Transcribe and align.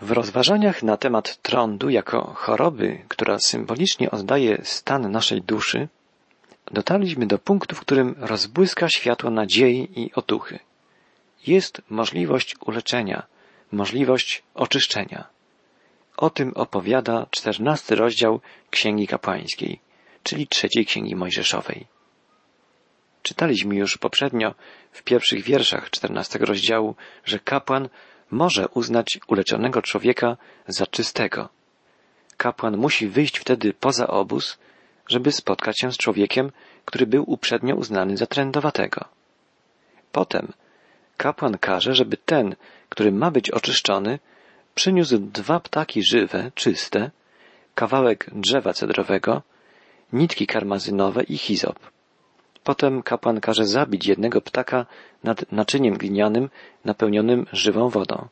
W 0.00 0.10
rozważaniach 0.10 0.82
na 0.82 0.96
temat 0.96 1.42
trądu 1.42 1.90
jako 1.90 2.34
choroby, 2.34 3.04
która 3.08 3.38
symbolicznie 3.38 4.10
oddaje 4.10 4.60
stan 4.64 5.10
naszej 5.10 5.42
duszy, 5.42 5.88
dotarliśmy 6.70 7.26
do 7.26 7.38
punktu, 7.38 7.76
w 7.76 7.80
którym 7.80 8.14
rozbłyska 8.18 8.88
światło 8.88 9.30
nadziei 9.30 9.88
i 9.96 10.12
otuchy. 10.14 10.58
Jest 11.46 11.82
możliwość 11.90 12.56
uleczenia, 12.66 13.26
możliwość 13.72 14.42
oczyszczenia. 14.54 15.24
O 16.16 16.30
tym 16.30 16.52
opowiada 16.54 17.26
czternasty 17.30 17.94
rozdział 17.94 18.40
Księgi 18.70 19.06
Kapłańskiej, 19.06 19.80
czyli 20.22 20.46
trzeciej 20.46 20.86
Księgi 20.86 21.16
Mojżeszowej. 21.16 21.86
Czytaliśmy 23.22 23.74
już 23.76 23.98
poprzednio 23.98 24.54
w 24.92 25.02
pierwszych 25.02 25.44
wierszach 25.44 25.90
czternastego 25.90 26.46
rozdziału, 26.46 26.94
że 27.24 27.38
kapłan 27.38 27.88
może 28.32 28.68
uznać 28.68 29.20
uleczonego 29.26 29.82
człowieka 29.82 30.36
za 30.68 30.86
czystego. 30.86 31.48
Kapłan 32.36 32.76
musi 32.76 33.08
wyjść 33.08 33.38
wtedy 33.38 33.74
poza 33.74 34.06
obóz, 34.06 34.58
żeby 35.08 35.32
spotkać 35.32 35.80
się 35.80 35.92
z 35.92 35.96
człowiekiem, 35.96 36.50
który 36.84 37.06
był 37.06 37.24
uprzednio 37.26 37.74
uznany 37.74 38.16
za 38.16 38.26
trędowatego. 38.26 39.04
Potem 40.12 40.52
kapłan 41.16 41.58
każe, 41.58 41.94
żeby 41.94 42.16
ten, 42.16 42.56
który 42.88 43.12
ma 43.12 43.30
być 43.30 43.50
oczyszczony, 43.50 44.18
przyniósł 44.74 45.18
dwa 45.18 45.60
ptaki 45.60 46.02
żywe, 46.02 46.50
czyste, 46.54 47.10
kawałek 47.74 48.30
drzewa 48.32 48.72
cedrowego, 48.72 49.42
nitki 50.12 50.46
karmazynowe 50.46 51.22
i 51.22 51.38
hizop. 51.38 51.78
Potem 52.64 53.02
kapłan 53.02 53.40
każe 53.40 53.66
zabić 53.66 54.06
jednego 54.06 54.40
ptaka 54.40 54.86
nad 55.24 55.52
naczyniem 55.52 55.98
glinianym 55.98 56.50
napełnionym 56.84 57.46
żywą 57.52 57.88
wodą. 57.88 58.28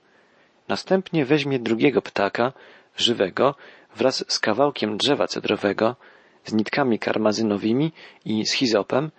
Następnie 0.69 1.25
weźmie 1.25 1.59
drugiego 1.59 2.03
ptaka, 2.03 2.53
żywego, 2.97 3.55
wraz 3.97 4.25
z 4.29 4.39
kawałkiem 4.39 4.97
drzewa 4.97 5.27
cedrowego, 5.27 5.97
z 6.45 6.53
nitkami 6.53 6.99
karmazynowymi 6.99 7.93
i 8.25 8.47
z 8.47 8.53
hizopem 8.53 9.11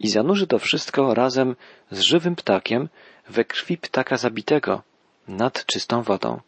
i 0.00 0.08
zanurzy 0.08 0.46
to 0.46 0.58
wszystko 0.58 1.14
razem 1.14 1.56
z 1.90 2.00
żywym 2.00 2.36
ptakiem 2.36 2.88
we 3.28 3.44
krwi 3.44 3.78
ptaka 3.78 4.16
zabitego 4.16 4.82
nad 5.28 5.66
czystą 5.66 6.02
wodą. 6.02 6.40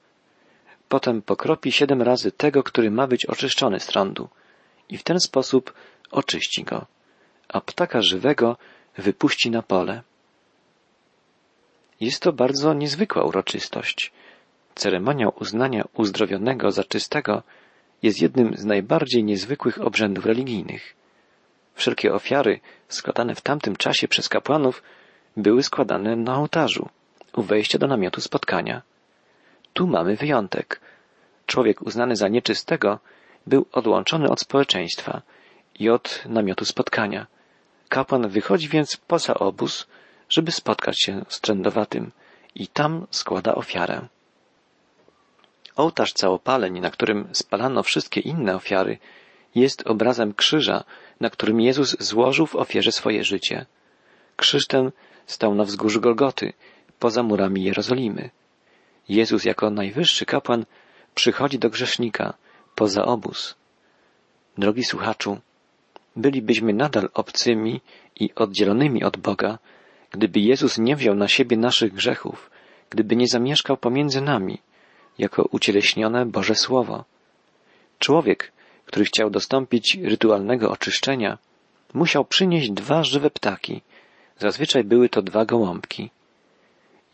Potem 0.88 1.22
pokropi 1.22 1.72
siedem 1.72 2.02
razy 2.02 2.32
tego, 2.32 2.62
który 2.62 2.90
ma 2.90 3.06
być 3.06 3.26
oczyszczony 3.26 3.80
z 3.80 3.86
trądu 3.86 4.28
i 4.88 4.98
w 4.98 5.02
ten 5.02 5.20
sposób 5.20 5.74
oczyści 6.10 6.64
go, 6.64 6.86
a 7.48 7.60
ptaka 7.60 8.02
żywego 8.02 8.56
wypuści 8.98 9.50
na 9.50 9.62
pole. 9.62 10.02
Jest 12.00 12.22
to 12.22 12.32
bardzo 12.32 12.74
niezwykła 12.74 13.24
uroczystość. 13.24 14.12
Ceremonia 14.74 15.28
uznania 15.28 15.84
uzdrowionego 15.94 16.70
za 16.70 16.84
czystego 16.84 17.42
jest 18.02 18.22
jednym 18.22 18.56
z 18.56 18.64
najbardziej 18.64 19.24
niezwykłych 19.24 19.80
obrzędów 19.80 20.26
religijnych. 20.26 20.94
Wszelkie 21.74 22.14
ofiary 22.14 22.60
składane 22.88 23.34
w 23.34 23.40
tamtym 23.40 23.76
czasie 23.76 24.08
przez 24.08 24.28
kapłanów 24.28 24.82
były 25.36 25.62
składane 25.62 26.16
na 26.16 26.36
ołtarzu, 26.36 26.88
u 27.36 27.42
wejścia 27.42 27.78
do 27.78 27.86
namiotu 27.86 28.20
spotkania. 28.20 28.82
Tu 29.72 29.86
mamy 29.86 30.16
wyjątek. 30.16 30.80
Człowiek 31.46 31.82
uznany 31.82 32.16
za 32.16 32.28
nieczystego 32.28 32.98
był 33.46 33.66
odłączony 33.72 34.28
od 34.28 34.40
społeczeństwa 34.40 35.22
i 35.78 35.90
od 35.90 36.22
namiotu 36.26 36.64
spotkania. 36.64 37.26
Kapłan 37.88 38.28
wychodzi 38.28 38.68
więc 38.68 38.96
poza 38.96 39.34
obóz, 39.34 39.86
żeby 40.28 40.52
spotkać 40.52 41.00
się 41.00 41.24
z 41.28 41.40
trędowatym 41.40 42.12
i 42.54 42.66
tam 42.66 43.06
składa 43.10 43.54
ofiarę. 43.54 44.08
Ołtarz 45.76 46.12
całopaleń, 46.12 46.80
na 46.80 46.90
którym 46.90 47.28
spalano 47.32 47.82
wszystkie 47.82 48.20
inne 48.20 48.54
ofiary, 48.54 48.98
jest 49.54 49.86
obrazem 49.86 50.34
krzyża, 50.34 50.84
na 51.20 51.30
którym 51.30 51.60
Jezus 51.60 51.96
złożył 52.00 52.46
w 52.46 52.56
ofierze 52.56 52.92
swoje 52.92 53.24
życie. 53.24 53.66
Krzyż 54.36 54.66
ten 54.66 54.90
stał 55.26 55.54
na 55.54 55.64
wzgórzu 55.64 56.00
Golgoty, 56.00 56.52
poza 56.98 57.22
murami 57.22 57.64
Jerozolimy. 57.64 58.30
Jezus 59.08 59.44
jako 59.44 59.70
najwyższy 59.70 60.26
kapłan 60.26 60.64
przychodzi 61.14 61.58
do 61.58 61.70
grzesznika, 61.70 62.34
poza 62.74 63.04
obóz. 63.04 63.54
Drogi 64.58 64.84
słuchaczu, 64.84 65.38
bylibyśmy 66.16 66.72
nadal 66.72 67.08
obcymi 67.14 67.80
i 68.20 68.34
oddzielonymi 68.34 69.04
od 69.04 69.16
Boga, 69.16 69.58
gdyby 70.10 70.40
Jezus 70.40 70.78
nie 70.78 70.96
wziął 70.96 71.14
na 71.14 71.28
siebie 71.28 71.56
naszych 71.56 71.92
grzechów, 71.92 72.50
gdyby 72.90 73.16
nie 73.16 73.28
zamieszkał 73.28 73.76
pomiędzy 73.76 74.20
nami, 74.20 74.58
jako 75.18 75.42
ucieleśnione 75.42 76.26
Boże 76.26 76.54
Słowo. 76.54 77.04
Człowiek, 77.98 78.52
który 78.86 79.04
chciał 79.04 79.30
dostąpić 79.30 79.98
rytualnego 80.02 80.70
oczyszczenia, 80.70 81.38
musiał 81.94 82.24
przynieść 82.24 82.70
dwa 82.70 83.02
żywe 83.02 83.30
ptaki. 83.30 83.82
Zazwyczaj 84.38 84.84
były 84.84 85.08
to 85.08 85.22
dwa 85.22 85.44
gołąbki. 85.44 86.10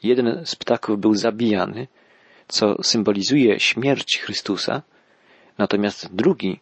Jeden 0.02 0.42
z 0.44 0.56
ptaków 0.56 1.00
był 1.00 1.14
zabijany, 1.14 1.86
co 2.48 2.82
symbolizuje 2.82 3.60
śmierć 3.60 4.18
Chrystusa, 4.18 4.82
natomiast 5.58 6.14
drugi 6.14 6.60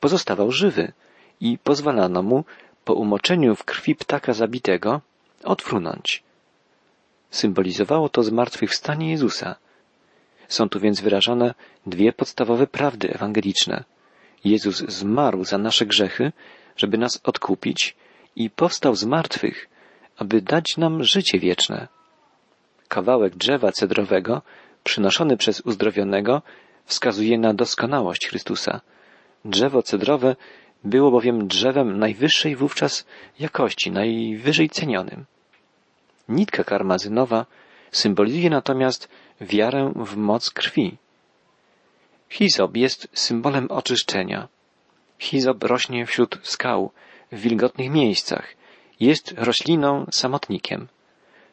pozostawał 0.00 0.52
żywy 0.52 0.92
i 1.40 1.58
pozwalano 1.58 2.22
mu 2.22 2.44
po 2.84 2.94
umoczeniu 2.94 3.56
w 3.56 3.64
krwi 3.64 3.94
ptaka 3.94 4.32
zabitego 4.32 5.00
odfrunąć. 5.44 6.22
Symbolizowało 7.30 8.08
to 8.08 8.22
zmartwychwstanie 8.22 9.10
Jezusa. 9.10 9.56
Są 10.48 10.68
tu 10.68 10.80
więc 10.80 11.00
wyrażone 11.00 11.54
dwie 11.86 12.12
podstawowe 12.12 12.66
prawdy 12.66 13.14
ewangeliczne. 13.14 13.84
Jezus 14.44 14.78
zmarł 14.78 15.44
za 15.44 15.58
nasze 15.58 15.86
grzechy, 15.86 16.32
żeby 16.76 16.98
nas 16.98 17.20
odkupić 17.24 17.96
i 18.36 18.50
powstał 18.50 18.94
z 18.94 19.04
martwych, 19.04 19.68
aby 20.16 20.42
dać 20.42 20.76
nam 20.76 21.04
życie 21.04 21.38
wieczne. 21.38 21.88
Kawałek 22.88 23.36
drzewa 23.36 23.72
cedrowego, 23.72 24.42
przynoszony 24.84 25.36
przez 25.36 25.60
uzdrowionego, 25.60 26.42
wskazuje 26.84 27.38
na 27.38 27.54
doskonałość 27.54 28.28
Chrystusa. 28.28 28.80
Drzewo 29.44 29.82
cedrowe 29.82 30.36
było 30.84 31.10
bowiem 31.10 31.48
drzewem 31.48 31.98
najwyższej 31.98 32.56
wówczas 32.56 33.06
jakości, 33.38 33.90
najwyżej 33.90 34.70
cenionym. 34.70 35.24
Nitka 36.28 36.64
karmazynowa 36.64 37.46
symbolizuje 37.90 38.50
natomiast 38.50 39.08
wiarę 39.40 39.92
w 39.96 40.16
moc 40.16 40.50
krwi. 40.50 40.96
Hizop 42.28 42.76
jest 42.76 43.08
symbolem 43.12 43.66
oczyszczenia. 43.70 44.48
Hizop 45.18 45.64
rośnie 45.64 46.06
wśród 46.06 46.38
skał, 46.42 46.90
w 47.32 47.40
wilgotnych 47.40 47.90
miejscach. 47.90 48.54
Jest 49.00 49.34
rośliną 49.36 50.06
samotnikiem. 50.12 50.88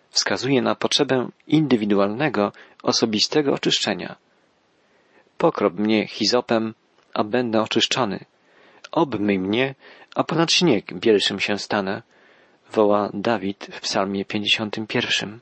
Wskazuje 0.10 0.62
na 0.62 0.76
potrzebę 0.76 1.30
indywidualnego, 1.48 2.52
osobistego 2.84 3.54
oczyszczenia. 3.54 4.16
Pokrop 5.38 5.74
mnie 5.74 6.08
hizopem, 6.08 6.74
a 7.14 7.24
będę 7.24 7.62
oczyszczony. 7.62 8.26
Obmyj 8.92 9.40
mnie, 9.40 9.76
a 10.16 10.24
ponad 10.24 10.52
śnieg 10.52 10.94
bielszym 10.94 11.40
się 11.40 11.60
stanę, 11.60 12.02
woła 12.72 13.10
Dawid 13.14 13.68
w 13.72 13.82
psalmie 13.82 14.26
51. 14.26 15.40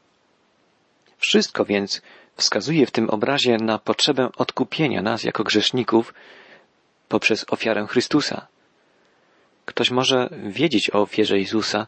Wszystko 1.17 1.65
więc 1.65 2.01
wskazuje 2.35 2.85
w 2.85 2.91
tym 2.91 3.09
obrazie 3.09 3.57
na 3.57 3.79
potrzebę 3.79 4.29
odkupienia 4.37 5.01
nas 5.01 5.23
jako 5.23 5.43
grzeszników 5.43 6.13
poprzez 7.09 7.45
ofiarę 7.49 7.87
Chrystusa. 7.87 8.47
Ktoś 9.65 9.91
może 9.91 10.29
wiedzieć 10.47 10.89
o 10.89 11.01
ofierze 11.01 11.39
Jezusa 11.39 11.87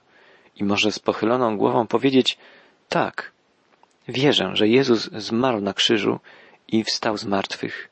i 0.56 0.64
może 0.64 0.92
z 0.92 1.00
pochyloną 1.00 1.58
głową 1.58 1.88
powiedzieć 1.88 2.38
tak, 2.90 3.32
wierzę, 4.08 4.52
że 4.54 4.68
Jezus 4.68 5.10
zmarł 5.12 5.62
na 5.62 5.74
krzyżu 5.74 6.20
i 6.68 6.84
wstał 6.84 7.18
z 7.18 7.26
martwych. 7.26 7.90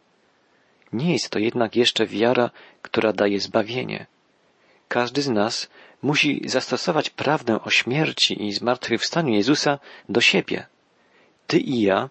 Nie 0.93 1.13
jest 1.13 1.29
to 1.29 1.39
jednak 1.39 1.75
jeszcze 1.75 2.05
wiara, 2.05 2.49
która 2.81 3.13
daje 3.13 3.39
zbawienie. 3.39 4.05
Każdy 4.87 5.21
z 5.21 5.29
nas 5.29 5.69
musi 6.01 6.41
zastosować 6.45 7.09
prawdę 7.09 7.61
o 7.61 7.69
śmierci 7.69 8.45
i 8.45 8.53
zmartwychwstaniu 8.53 9.33
Jezusa 9.33 9.79
do 10.09 10.21
siebie. 10.21 10.65
Ty 11.47 11.59
i 11.59 11.81
ja 11.81 12.09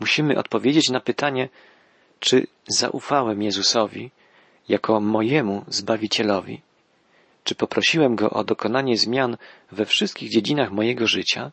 musimy 0.00 0.38
odpowiedzieć 0.38 0.90
na 0.90 1.00
pytanie, 1.00 1.48
czy 2.20 2.46
zaufałem 2.68 3.42
Jezusowi 3.42 4.10
jako 4.68 5.00
mojemu 5.00 5.64
Zbawicielowi? 5.68 6.60
Czy 7.44 7.54
poprosiłem 7.54 8.16
Go 8.16 8.30
o 8.30 8.44
dokonanie 8.44 8.96
zmian 8.96 9.36
we 9.72 9.86
wszystkich 9.86 10.30
dziedzinach 10.30 10.70
mojego 10.70 11.06
życia? 11.06 11.52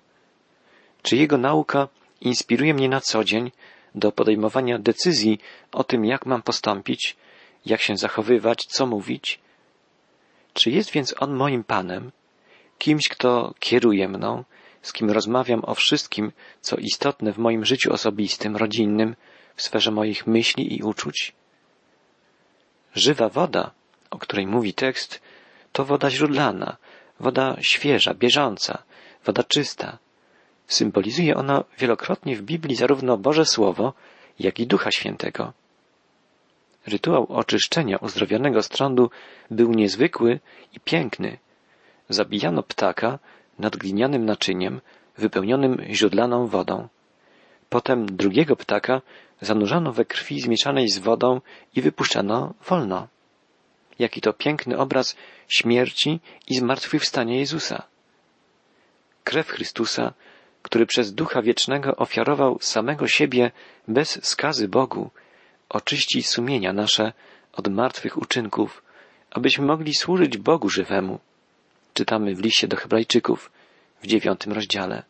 Czy 1.01 1.15
Jego 1.17 1.37
nauka 1.37 1.87
inspiruje 2.21 2.73
mnie 2.73 2.89
na 2.89 3.01
co 3.01 3.23
dzień 3.23 3.51
do 3.95 4.11
podejmowania 4.11 4.79
decyzji 4.79 5.39
o 5.71 5.83
tym, 5.83 6.05
jak 6.05 6.25
mam 6.25 6.41
postąpić, 6.41 7.15
jak 7.65 7.81
się 7.81 7.97
zachowywać, 7.97 8.65
co 8.65 8.85
mówić? 8.85 9.39
Czy 10.53 10.69
jest 10.69 10.91
więc 10.91 11.15
On 11.19 11.33
moim 11.33 11.63
Panem, 11.63 12.11
kimś, 12.77 13.07
kto 13.09 13.53
kieruje 13.59 14.07
mną, 14.07 14.43
z 14.81 14.93
kim 14.93 15.11
rozmawiam 15.11 15.61
o 15.65 15.75
wszystkim, 15.75 16.31
co 16.61 16.75
istotne 16.75 17.33
w 17.33 17.37
moim 17.37 17.65
życiu 17.65 17.93
osobistym, 17.93 18.57
rodzinnym, 18.57 19.15
w 19.55 19.61
sferze 19.61 19.91
moich 19.91 20.27
myśli 20.27 20.77
i 20.79 20.83
uczuć? 20.83 21.33
Żywa 22.95 23.29
woda, 23.29 23.71
o 24.09 24.17
której 24.17 24.47
mówi 24.47 24.73
tekst, 24.73 25.21
to 25.71 25.85
woda 25.85 26.09
źródlana, 26.09 26.77
woda 27.19 27.55
świeża, 27.61 28.13
bieżąca, 28.13 28.83
woda 29.25 29.43
czysta. 29.43 29.97
Symbolizuje 30.71 31.35
ona 31.35 31.63
wielokrotnie 31.77 32.35
w 32.35 32.41
Biblii 32.41 32.75
zarówno 32.75 33.17
Boże 33.17 33.45
Słowo, 33.45 33.93
jak 34.39 34.59
i 34.59 34.67
Ducha 34.67 34.91
Świętego. 34.91 35.53
Rytuał 36.87 37.25
oczyszczenia 37.29 37.97
uzdrowionego 37.97 38.63
strądu 38.63 39.09
był 39.49 39.71
niezwykły 39.71 40.39
i 40.73 40.79
piękny. 40.79 41.37
Zabijano 42.09 42.63
ptaka 42.63 43.19
nad 43.59 43.75
glinianym 43.75 44.25
naczyniem 44.25 44.81
wypełnionym 45.17 45.77
źródlaną 45.89 46.47
wodą. 46.47 46.87
Potem 47.69 48.05
drugiego 48.05 48.55
ptaka 48.55 49.01
zanurzano 49.41 49.91
we 49.91 50.05
krwi 50.05 50.41
zmieszanej 50.41 50.89
z 50.89 50.97
wodą 50.99 51.41
i 51.75 51.81
wypuszczano 51.81 52.53
wolno. 52.69 53.07
Jaki 53.99 54.21
to 54.21 54.33
piękny 54.33 54.77
obraz 54.77 55.15
śmierci 55.47 56.19
i 56.47 56.55
zmartwychwstania 56.55 57.35
Jezusa. 57.35 57.83
Krew 59.23 59.47
Chrystusa, 59.47 60.13
który 60.61 60.85
przez 60.85 61.13
Ducha 61.13 61.41
Wiecznego 61.41 61.95
ofiarował 61.95 62.57
samego 62.61 63.07
siebie 63.07 63.51
bez 63.87 64.25
skazy 64.25 64.67
Bogu, 64.67 65.09
oczyści 65.69 66.23
sumienia 66.23 66.73
nasze 66.73 67.13
od 67.53 67.67
martwych 67.67 68.17
uczynków, 68.17 68.83
abyśmy 69.31 69.65
mogli 69.65 69.93
służyć 69.93 70.37
Bogu 70.37 70.69
żywemu. 70.69 71.19
Czytamy 71.93 72.35
w 72.35 72.39
liście 72.39 72.67
do 72.67 72.77
Hebrajczyków 72.77 73.51
w 74.01 74.07
dziewiątym 74.07 74.53
rozdziale. 74.53 75.03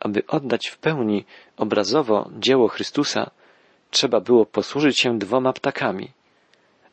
Aby 0.00 0.26
oddać 0.26 0.68
w 0.68 0.78
pełni 0.78 1.24
obrazowo 1.56 2.30
dzieło 2.38 2.68
Chrystusa, 2.68 3.30
trzeba 3.90 4.20
było 4.20 4.46
posłużyć 4.46 5.00
się 5.00 5.18
dwoma 5.18 5.52
ptakami. 5.52 6.10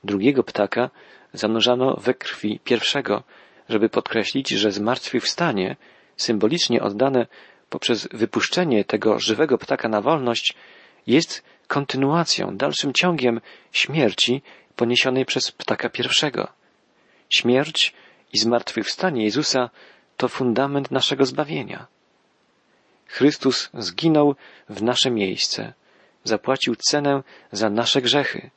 Drugiego 0.04 0.44
ptaka 0.44 0.90
zanurzano 1.34 1.96
we 1.96 2.14
krwi 2.14 2.60
pierwszego, 2.64 3.24
żeby 3.70 3.90
podkreślić, 3.90 4.50
że 4.50 4.72
zmartwychwstanie, 4.72 5.76
symbolicznie 6.18 6.82
oddane 6.82 7.28
poprzez 7.70 8.08
wypuszczenie 8.12 8.86
tego 8.86 9.20
żywego 9.20 9.58
ptaka 9.58 9.90
na 9.90 10.02
wolność, 10.02 10.54
jest 11.08 11.44
kontynuacją, 11.68 12.58
dalszym 12.58 12.94
ciągiem 12.94 13.42
śmierci 13.72 14.42
poniesionej 14.76 15.26
przez 15.26 15.52
ptaka 15.52 15.90
pierwszego. 15.90 16.48
Śmierć 17.30 17.94
i 18.34 18.38
zmartwychwstanie 18.38 19.24
Jezusa 19.24 19.70
to 20.18 20.28
fundament 20.28 20.92
naszego 20.92 21.26
zbawienia. 21.26 21.88
Chrystus 23.08 23.70
zginął 23.74 24.36
w 24.70 24.82
nasze 24.82 25.12
miejsce, 25.12 25.74
zapłacił 26.24 26.76
cenę 26.76 27.24
za 27.52 27.70
nasze 27.70 28.02
grzechy. 28.02 28.50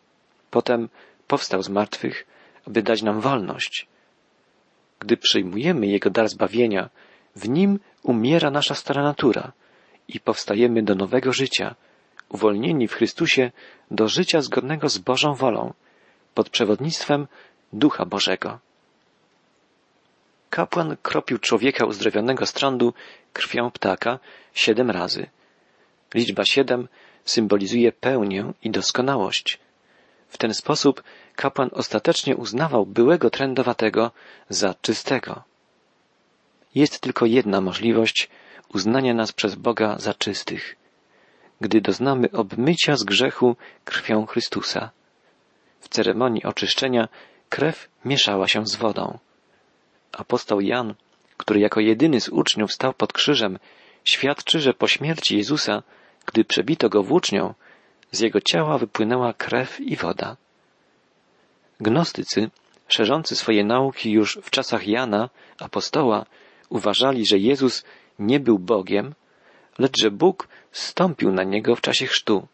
Potem 0.50 0.88
powstał 1.26 1.62
z 1.62 1.68
martwych, 1.68 2.26
aby 2.66 2.82
dać 2.82 3.02
nam 3.02 3.20
wolność. 3.20 3.86
Gdy 4.98 5.16
przyjmujemy 5.16 5.86
Jego 5.86 6.10
dar 6.10 6.28
zbawienia, 6.28 6.90
w 7.36 7.48
nim 7.48 7.80
umiera 8.02 8.50
nasza 8.50 8.74
stara 8.74 9.02
natura 9.02 9.52
i 10.08 10.20
powstajemy 10.20 10.82
do 10.82 10.94
nowego 10.94 11.32
życia, 11.32 11.74
uwolnieni 12.28 12.88
w 12.88 12.94
Chrystusie 12.94 13.50
do 13.90 14.08
życia 14.08 14.40
zgodnego 14.40 14.88
z 14.88 14.98
Bożą 14.98 15.34
wolą, 15.34 15.72
pod 16.34 16.50
przewodnictwem 16.50 17.26
Ducha 17.72 18.06
Bożego. 18.06 18.58
Kapłan 20.50 20.96
kropił 21.02 21.38
człowieka 21.38 21.86
uzdrowionego 21.86 22.46
z 22.46 22.52
trądu 22.52 22.94
krwią 23.32 23.70
ptaka 23.70 24.18
siedem 24.54 24.90
razy. 24.90 25.26
Liczba 26.14 26.44
siedem 26.44 26.88
symbolizuje 27.24 27.92
pełnię 27.92 28.52
i 28.62 28.70
doskonałość. 28.70 29.58
W 30.28 30.38
ten 30.38 30.54
sposób 30.54 31.02
kapłan 31.36 31.70
ostatecznie 31.72 32.36
uznawał 32.36 32.86
byłego 32.86 33.30
trędowatego 33.30 34.10
za 34.48 34.74
czystego. 34.74 35.42
Jest 36.76 37.00
tylko 37.00 37.26
jedna 37.26 37.60
możliwość 37.60 38.28
uznania 38.74 39.14
nas 39.14 39.32
przez 39.32 39.54
Boga 39.54 39.98
za 39.98 40.14
czystych, 40.14 40.76
gdy 41.60 41.80
doznamy 41.80 42.30
obmycia 42.30 42.96
z 42.96 43.04
grzechu 43.04 43.56
krwią 43.84 44.26
Chrystusa. 44.26 44.90
W 45.80 45.88
ceremonii 45.88 46.44
oczyszczenia 46.44 47.08
krew 47.48 47.88
mieszała 48.04 48.48
się 48.48 48.66
z 48.66 48.76
wodą. 48.76 49.18
Apostoł 50.12 50.60
Jan, 50.60 50.94
który 51.36 51.60
jako 51.60 51.80
jedyny 51.80 52.20
z 52.20 52.28
uczniów 52.28 52.72
stał 52.72 52.92
pod 52.94 53.12
krzyżem, 53.12 53.58
świadczy, 54.04 54.60
że 54.60 54.74
po 54.74 54.88
śmierci 54.88 55.36
Jezusa, 55.36 55.82
gdy 56.26 56.44
przebito 56.44 56.88
go 56.88 57.02
włócznią, 57.02 57.54
z 58.12 58.20
jego 58.20 58.40
ciała 58.40 58.78
wypłynęła 58.78 59.32
krew 59.32 59.80
i 59.80 59.96
woda. 59.96 60.36
Gnostycy, 61.80 62.50
szerzący 62.88 63.36
swoje 63.36 63.64
nauki 63.64 64.10
już 64.10 64.38
w 64.42 64.50
czasach 64.50 64.86
Jana, 64.86 65.30
apostoła, 65.58 66.26
uważali, 66.68 67.26
że 67.26 67.38
Jezus 67.38 67.84
nie 68.18 68.40
był 68.40 68.58
Bogiem, 68.58 69.14
lecz 69.78 70.00
że 70.00 70.10
Bóg 70.10 70.48
stąpił 70.72 71.32
na 71.32 71.42
niego 71.42 71.76
w 71.76 71.80
czasie 71.80 72.06
chrztu 72.06 72.46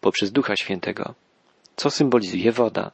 poprzez 0.00 0.32
Ducha 0.32 0.56
Świętego, 0.56 1.14
co 1.76 1.90
symbolizuje 1.90 2.52
woda, 2.52 2.90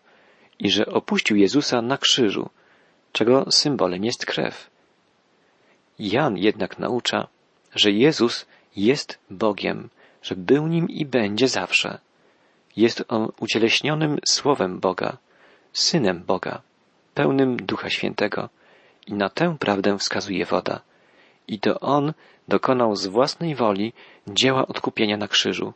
i 0.59 0.71
że 0.71 0.87
opuścił 0.87 1.37
Jezusa 1.37 1.83
na 1.83 1.99
krzyżu, 1.99 2.51
czego 3.13 3.47
symbolem 3.51 4.05
jest 4.05 4.27
krew. 4.27 4.71
Jan 5.99 6.37
jednak 6.37 6.79
naucza, 6.79 7.29
że 7.75 7.91
Jezus 7.91 8.47
jest 8.77 9.19
Bogiem, 9.31 9.89
że 10.23 10.37
był 10.37 10.67
nim 10.67 10.89
i 10.89 11.07
będzie 11.07 11.49
zawsze. 11.49 11.99
Jest 12.77 13.05
on 13.09 13.29
ucieleśnionym 13.41 14.19
Słowem 14.25 14.81
Boga, 14.81 15.17
Synem 15.73 16.23
Boga, 16.27 16.63
pełnym 17.15 17.57
Ducha 17.57 17.91
Świętego 17.91 18.49
i 19.07 19.15
na 19.15 19.29
tę 19.29 19.57
prawdę 19.59 19.99
wskazuje 19.99 20.45
woda. 20.45 20.81
I 21.49 21.59
to 21.59 21.81
On 21.81 22.13
dokonał 22.49 22.97
z 22.97 23.07
własnej 23.07 23.55
woli 23.55 23.93
dzieła 24.27 24.67
odkupienia 24.67 25.17
na 25.17 25.29
krzyżu, 25.29 25.73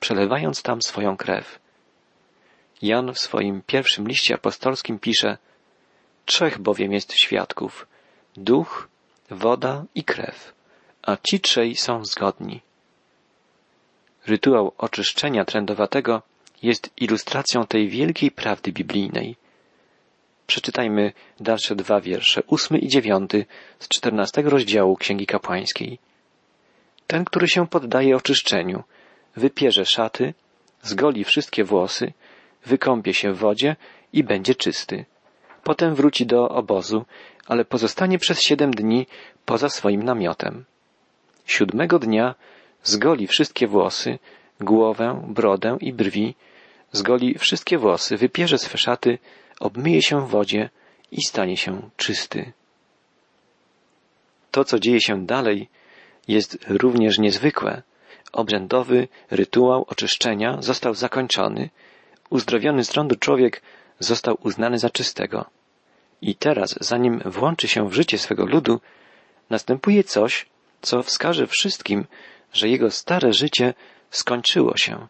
przelewając 0.00 0.62
tam 0.62 0.82
swoją 0.82 1.16
krew. 1.16 1.58
Jan 2.82 3.14
w 3.14 3.18
swoim 3.18 3.62
pierwszym 3.66 4.08
liście 4.08 4.34
apostolskim 4.34 4.98
pisze 4.98 5.38
Trzech 6.24 6.58
bowiem 6.58 6.92
jest 6.92 7.12
świadków 7.14 7.86
duch, 8.36 8.88
woda 9.30 9.84
i 9.94 10.04
krew, 10.04 10.54
a 11.02 11.16
ci 11.16 11.40
trzej 11.40 11.76
są 11.76 12.04
zgodni. 12.04 12.60
Rytuał 14.26 14.72
oczyszczenia 14.78 15.44
trędowatego 15.44 16.22
jest 16.62 16.90
ilustracją 16.96 17.66
tej 17.66 17.88
wielkiej 17.88 18.30
prawdy 18.30 18.72
biblijnej. 18.72 19.36
Przeczytajmy 20.48 21.12
dalsze 21.40 21.76
dwa 21.76 22.00
wiersze, 22.00 22.42
ósmy 22.46 22.78
i 22.78 22.88
dziewiąty 22.88 23.46
z 23.78 23.88
czternastego 23.88 24.50
rozdziału 24.50 24.96
Księgi 24.96 25.26
Kapłańskiej. 25.26 25.98
Ten, 27.06 27.24
który 27.24 27.48
się 27.48 27.66
poddaje 27.66 28.16
oczyszczeniu, 28.16 28.82
wypierze 29.36 29.86
szaty, 29.86 30.34
zgoli 30.82 31.24
wszystkie 31.24 31.64
włosy, 31.64 32.12
wykąpie 32.66 33.14
się 33.14 33.32
w 33.32 33.38
wodzie 33.38 33.76
i 34.12 34.24
będzie 34.24 34.54
czysty. 34.54 35.04
Potem 35.64 35.94
wróci 35.94 36.26
do 36.26 36.48
obozu, 36.48 37.04
ale 37.46 37.64
pozostanie 37.64 38.18
przez 38.18 38.42
siedem 38.42 38.70
dni 38.70 39.06
poza 39.44 39.68
swoim 39.68 40.02
namiotem. 40.02 40.64
Siódmego 41.46 41.98
dnia 41.98 42.34
zgoli 42.82 43.26
wszystkie 43.26 43.66
włosy, 43.66 44.18
głowę, 44.60 45.22
brodę 45.28 45.76
i 45.80 45.92
brwi, 45.92 46.34
zgoli 46.92 47.38
wszystkie 47.38 47.78
włosy, 47.78 48.16
wypierze 48.16 48.58
swe 48.58 48.78
szaty, 48.78 49.18
obmyje 49.60 50.02
się 50.02 50.26
w 50.26 50.30
wodzie 50.30 50.70
i 51.12 51.22
stanie 51.22 51.56
się 51.56 51.90
czysty. 51.96 52.52
To, 54.50 54.64
co 54.64 54.78
dzieje 54.78 55.00
się 55.00 55.26
dalej, 55.26 55.68
jest 56.28 56.58
również 56.68 57.18
niezwykłe. 57.18 57.82
Obrzędowy 58.32 59.08
rytuał 59.30 59.84
oczyszczenia 59.88 60.62
został 60.62 60.94
zakończony, 60.94 61.70
uzdrowiony 62.30 62.84
z 62.84 62.88
trądu 62.88 63.16
człowiek 63.16 63.62
został 63.98 64.38
uznany 64.42 64.78
za 64.78 64.90
czystego. 64.90 65.44
I 66.22 66.34
teraz, 66.34 66.74
zanim 66.80 67.20
włączy 67.24 67.68
się 67.68 67.88
w 67.88 67.92
życie 67.92 68.18
swego 68.18 68.46
ludu, 68.46 68.80
następuje 69.50 70.04
coś, 70.04 70.46
co 70.82 71.02
wskaże 71.02 71.46
wszystkim, 71.46 72.06
że 72.52 72.68
jego 72.68 72.90
stare 72.90 73.32
życie 73.32 73.74
skończyło 74.10 74.76
się, 74.76 75.06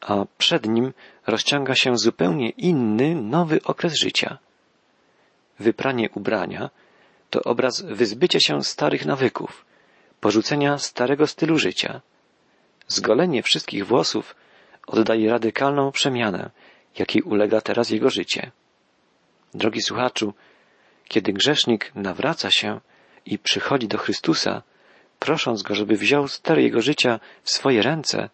a 0.00 0.24
przed 0.38 0.66
nim 0.66 0.92
rozciąga 1.26 1.74
się 1.74 1.98
zupełnie 1.98 2.50
inny, 2.50 3.14
nowy 3.14 3.62
okres 3.62 3.94
życia. 3.94 4.38
Wypranie 5.58 6.10
ubrania 6.10 6.70
to 7.30 7.42
obraz 7.42 7.82
wyzbycia 7.82 8.40
się 8.40 8.64
starych 8.64 9.06
nawyków, 9.06 9.64
porzucenia 10.20 10.78
starego 10.78 11.26
stylu 11.26 11.58
życia. 11.58 12.00
Zgolenie 12.88 13.42
wszystkich 13.42 13.86
włosów 13.86 14.36
oddaje 14.86 15.30
radykalną 15.30 15.92
przemianę, 15.92 16.50
jakiej 16.98 17.22
ulega 17.22 17.60
teraz 17.60 17.90
jego 17.90 18.10
życie. 18.10 18.50
Drogi 19.54 19.82
słuchaczu, 19.82 20.34
kiedy 21.08 21.32
grzesznik 21.32 21.92
nawraca 21.94 22.50
się 22.50 22.80
i 23.26 23.38
przychodzi 23.38 23.88
do 23.88 23.98
Chrystusa, 23.98 24.62
prosząc 25.18 25.62
go, 25.62 25.74
żeby 25.74 25.96
wziął 25.96 26.28
ster 26.28 26.58
jego 26.58 26.80
życia 26.80 27.20
w 27.42 27.50
swoje 27.50 27.82
ręce, 27.82 28.28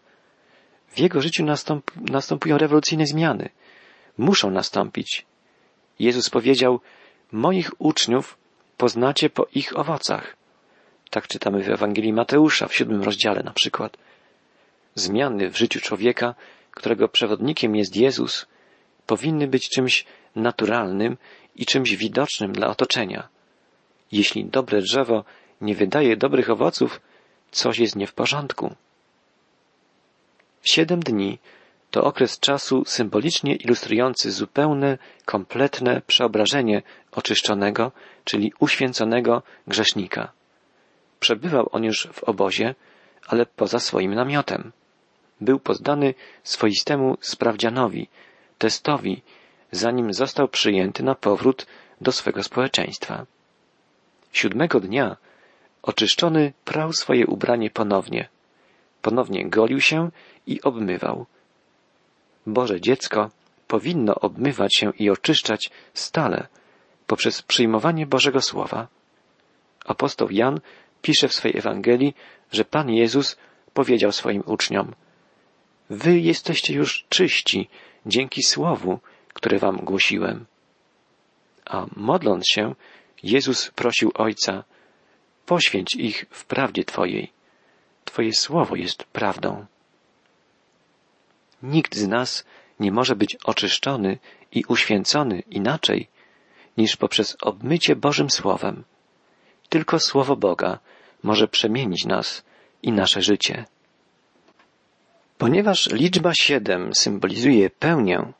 W 0.93 0.99
jego 0.99 1.21
życiu 1.21 1.45
nastąp, 1.45 1.91
następują 1.95 2.57
rewolucyjne 2.57 3.05
zmiany. 3.05 3.49
Muszą 4.17 4.51
nastąpić. 4.51 5.25
Jezus 5.99 6.29
powiedział, 6.29 6.79
moich 7.31 7.71
uczniów 7.81 8.37
poznacie 8.77 9.29
po 9.29 9.47
ich 9.55 9.79
owocach. 9.79 10.35
Tak 11.09 11.27
czytamy 11.27 11.63
w 11.63 11.69
Ewangelii 11.69 12.13
Mateusza 12.13 12.67
w 12.67 12.75
siódmym 12.75 13.03
rozdziale 13.03 13.43
na 13.43 13.51
przykład. 13.51 13.97
Zmiany 14.95 15.49
w 15.49 15.57
życiu 15.57 15.79
człowieka, 15.79 16.35
którego 16.71 17.07
przewodnikiem 17.07 17.75
jest 17.75 17.95
Jezus, 17.95 18.45
powinny 19.07 19.47
być 19.47 19.69
czymś 19.69 20.05
naturalnym 20.35 21.17
i 21.55 21.65
czymś 21.65 21.95
widocznym 21.95 22.51
dla 22.51 22.67
otoczenia. 22.67 23.27
Jeśli 24.11 24.45
dobre 24.45 24.81
drzewo 24.81 25.23
nie 25.61 25.75
wydaje 25.75 26.17
dobrych 26.17 26.49
owoców, 26.49 27.01
coś 27.51 27.79
jest 27.79 27.95
nie 27.95 28.07
w 28.07 28.13
porządku. 28.13 28.75
Siedem 30.63 30.99
dni 30.99 31.39
to 31.91 32.03
okres 32.03 32.39
czasu 32.39 32.83
symbolicznie 32.85 33.55
ilustrujący 33.55 34.31
zupełne, 34.31 34.97
kompletne 35.25 36.01
przeobrażenie 36.07 36.81
oczyszczonego, 37.11 37.91
czyli 38.23 38.53
uświęconego 38.59 39.43
grzesznika. 39.67 40.31
Przebywał 41.19 41.69
on 41.71 41.83
już 41.83 42.07
w 42.13 42.23
obozie, 42.23 42.75
ale 43.27 43.45
poza 43.45 43.79
swoim 43.79 44.15
namiotem. 44.15 44.71
Był 45.41 45.59
poddany 45.59 46.13
swoistemu 46.43 47.17
sprawdzianowi, 47.21 48.07
testowi, 48.57 49.21
zanim 49.71 50.13
został 50.13 50.47
przyjęty 50.47 51.03
na 51.03 51.15
powrót 51.15 51.67
do 52.01 52.11
swego 52.11 52.43
społeczeństwa. 52.43 53.25
Siódmego 54.31 54.79
dnia 54.79 55.17
oczyszczony 55.81 56.53
prał 56.65 56.93
swoje 56.93 57.27
ubranie 57.27 57.69
ponownie. 57.69 58.32
Ponownie 59.03 59.49
golił 59.49 59.81
się 59.81 60.09
i 60.47 60.61
obmywał. 60.61 61.25
Boże 62.47 62.81
dziecko 62.81 63.29
powinno 63.67 64.15
obmywać 64.15 64.75
się 64.75 64.91
i 64.99 65.09
oczyszczać 65.09 65.71
stale 65.93 66.47
poprzez 67.07 67.41
przyjmowanie 67.41 68.05
Bożego 68.07 68.41
Słowa. 68.41 68.87
Apostoł 69.85 70.29
Jan 70.31 70.59
pisze 71.01 71.27
w 71.27 71.33
swej 71.33 71.57
Ewangelii, 71.57 72.15
że 72.51 72.65
Pan 72.65 72.89
Jezus 72.89 73.37
powiedział 73.73 74.11
swoim 74.11 74.43
uczniom 74.45 74.95
Wy 75.89 76.19
jesteście 76.19 76.73
już 76.73 77.05
czyści 77.09 77.69
dzięki 78.05 78.43
Słowu, 78.43 78.99
które 79.33 79.59
wam 79.59 79.77
głosiłem. 79.77 80.45
A 81.65 81.85
modląc 81.95 82.47
się, 82.47 82.75
Jezus 83.23 83.71
prosił 83.71 84.11
Ojca, 84.15 84.63
poświęć 85.45 85.95
ich 85.95 86.25
w 86.29 86.45
prawdzie 86.45 86.83
Twojej. 86.83 87.42
Twoje 88.13 88.33
Słowo 88.33 88.75
jest 88.75 89.03
prawdą. 89.03 89.65
Nikt 91.63 91.95
z 91.95 92.07
nas 92.07 92.45
nie 92.79 92.91
może 92.91 93.15
być 93.15 93.35
oczyszczony 93.35 94.17
i 94.51 94.63
uświęcony 94.67 95.39
inaczej 95.39 96.07
niż 96.77 96.97
poprzez 96.97 97.37
obmycie 97.41 97.95
Bożym 97.95 98.29
Słowem. 98.29 98.83
Tylko 99.69 99.99
Słowo 99.99 100.35
Boga 100.35 100.79
może 101.23 101.47
przemienić 101.47 102.05
nas 102.05 102.43
i 102.83 102.91
nasze 102.91 103.21
życie. 103.21 103.65
Ponieważ 105.37 105.89
liczba 105.89 106.31
siedem 106.33 106.93
symbolizuje 106.93 107.69
pełnię, 107.69 108.33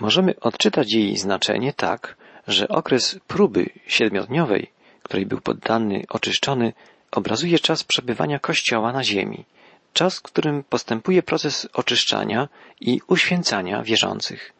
możemy 0.00 0.40
odczytać 0.40 0.92
jej 0.92 1.16
znaczenie 1.16 1.72
tak, 1.72 2.16
że 2.46 2.68
okres 2.68 3.18
próby 3.26 3.70
siedmiodniowej, 3.86 4.70
której 5.02 5.26
był 5.26 5.40
poddany, 5.40 6.04
oczyszczony, 6.08 6.72
obrazuje 7.10 7.58
czas 7.58 7.84
przebywania 7.84 8.38
Kościoła 8.38 8.92
na 8.92 9.04
ziemi, 9.04 9.44
czas, 9.92 10.18
w 10.18 10.22
którym 10.22 10.64
postępuje 10.64 11.22
proces 11.22 11.68
oczyszczania 11.72 12.48
i 12.80 13.00
uświęcania 13.06 13.82
wierzących, 13.82 14.52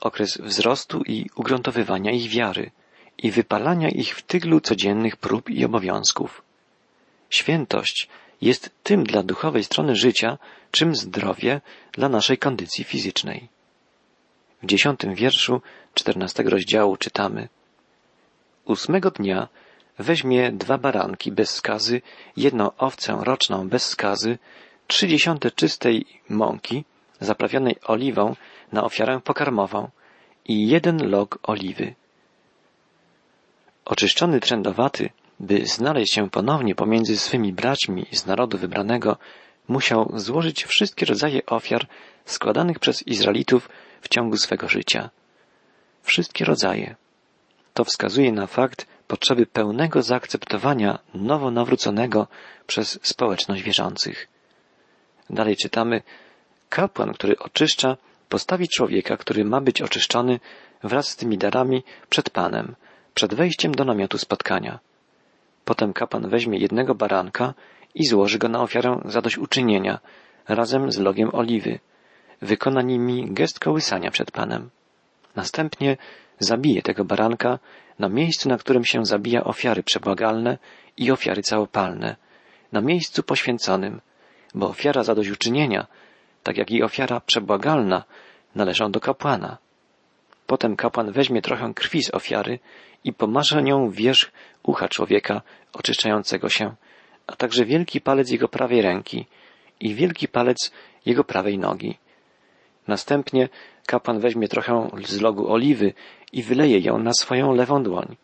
okres 0.00 0.38
wzrostu 0.38 1.02
i 1.06 1.26
ugruntowywania 1.36 2.10
ich 2.10 2.30
wiary 2.30 2.70
i 3.18 3.30
wypalania 3.30 3.88
ich 3.88 4.16
w 4.16 4.22
tyglu 4.22 4.60
codziennych 4.60 5.16
prób 5.16 5.50
i 5.50 5.64
obowiązków. 5.64 6.42
Świętość 7.30 8.08
jest 8.40 8.70
tym 8.82 9.04
dla 9.04 9.22
duchowej 9.22 9.64
strony 9.64 9.96
życia, 9.96 10.38
czym 10.70 10.96
zdrowie 10.96 11.60
dla 11.92 12.08
naszej 12.08 12.38
kondycji 12.38 12.84
fizycznej. 12.84 13.48
W 14.62 14.66
dziesiątym 14.66 15.14
wierszu 15.14 15.62
czternastego 15.94 16.50
rozdziału 16.50 16.96
czytamy 16.96 17.48
Ósmego 18.64 19.10
dnia 19.10 19.48
weźmie 20.00 20.52
dwa 20.52 20.78
baranki 20.78 21.32
bez 21.32 21.50
skazy, 21.50 22.02
jedną 22.36 22.70
owcę 22.76 23.18
roczną 23.22 23.68
bez 23.68 23.88
skazy, 23.88 24.38
trzy 24.86 25.06
czystej 25.56 26.06
mąki 26.28 26.84
zaprawionej 27.20 27.76
oliwą 27.86 28.36
na 28.72 28.84
ofiarę 28.84 29.20
pokarmową 29.24 29.88
i 30.44 30.68
jeden 30.68 31.10
log 31.10 31.38
oliwy. 31.42 31.94
Oczyszczony 33.84 34.40
trędowaty, 34.40 35.10
by 35.40 35.66
znaleźć 35.66 36.14
się 36.14 36.30
ponownie 36.30 36.74
pomiędzy 36.74 37.16
swymi 37.16 37.52
braćmi 37.52 38.06
z 38.12 38.26
narodu 38.26 38.58
wybranego, 38.58 39.16
musiał 39.68 40.12
złożyć 40.14 40.64
wszystkie 40.64 41.06
rodzaje 41.06 41.46
ofiar 41.46 41.86
składanych 42.24 42.78
przez 42.78 43.06
Izraelitów 43.06 43.68
w 44.00 44.08
ciągu 44.08 44.36
swego 44.36 44.68
życia. 44.68 45.10
Wszystkie 46.02 46.44
rodzaje. 46.44 46.96
To 47.74 47.84
wskazuje 47.84 48.32
na 48.32 48.46
fakt 48.46 48.86
potrzeby 49.10 49.46
pełnego 49.46 50.02
zaakceptowania 50.02 50.98
nowo 51.14 51.50
nawróconego 51.50 52.26
przez 52.66 52.98
społeczność 53.02 53.62
wierzących. 53.62 54.28
Dalej 55.30 55.56
czytamy, 55.56 56.02
kapłan, 56.68 57.12
który 57.12 57.38
oczyszcza, 57.38 57.96
postawi 58.28 58.68
człowieka, 58.68 59.16
który 59.16 59.44
ma 59.44 59.60
być 59.60 59.82
oczyszczony 59.82 60.40
wraz 60.82 61.08
z 61.08 61.16
tymi 61.16 61.38
darami 61.38 61.82
przed 62.08 62.30
Panem, 62.30 62.74
przed 63.14 63.34
wejściem 63.34 63.72
do 63.74 63.84
namiotu 63.84 64.18
spotkania. 64.18 64.78
Potem 65.64 65.92
kapłan 65.92 66.28
weźmie 66.28 66.58
jednego 66.58 66.94
baranka 66.94 67.54
i 67.94 68.06
złoży 68.06 68.38
go 68.38 68.48
na 68.48 68.62
ofiarę 68.62 69.00
zadośćuczynienia 69.04 69.98
razem 70.48 70.92
z 70.92 70.98
logiem 70.98 71.30
oliwy. 71.32 71.78
Wykona 72.42 72.82
nimi 72.82 73.26
gest 73.32 73.58
kołysania 73.58 74.10
przed 74.10 74.30
Panem. 74.30 74.70
Następnie 75.36 75.96
zabije 76.38 76.82
tego 76.82 77.04
baranka 77.04 77.58
na 78.00 78.08
miejscu, 78.08 78.48
na 78.48 78.58
którym 78.58 78.84
się 78.84 79.06
zabija 79.06 79.44
ofiary 79.44 79.82
przebłagalne 79.82 80.58
i 80.96 81.10
ofiary 81.10 81.42
całopalne, 81.42 82.16
na 82.72 82.80
miejscu 82.80 83.22
poświęconym, 83.22 84.00
bo 84.54 84.68
ofiara 84.68 85.02
zadośćuczynienia, 85.02 85.86
tak 86.42 86.56
jak 86.56 86.70
i 86.70 86.82
ofiara 86.82 87.20
przebłagalna, 87.20 88.04
należą 88.54 88.90
do 88.90 89.00
kapłana. 89.00 89.58
Potem 90.46 90.76
kapłan 90.76 91.12
weźmie 91.12 91.42
trochę 91.42 91.74
krwi 91.74 92.02
z 92.02 92.14
ofiary 92.14 92.58
i 93.04 93.12
pomarze 93.12 93.62
nią 93.62 93.90
wierzch 93.90 94.32
ucha 94.62 94.88
człowieka 94.88 95.42
oczyszczającego 95.72 96.48
się, 96.48 96.74
a 97.26 97.36
także 97.36 97.64
wielki 97.64 98.00
palec 98.00 98.30
jego 98.30 98.48
prawej 98.48 98.82
ręki 98.82 99.26
i 99.80 99.94
wielki 99.94 100.28
palec 100.28 100.72
jego 101.06 101.24
prawej 101.24 101.58
nogi. 101.58 101.98
Następnie 102.88 103.48
kapłan 103.86 104.20
weźmie 104.20 104.48
trochę 104.48 104.90
z 105.04 105.20
logu 105.20 105.52
oliwy 105.52 105.92
i 106.32 106.42
wyleje 106.42 106.78
ją 106.78 106.98
na 106.98 107.12
swoją 107.12 107.52
lewą 107.54 107.82
dłoń. 107.82 108.16